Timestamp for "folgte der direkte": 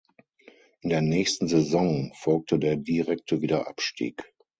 2.15-3.41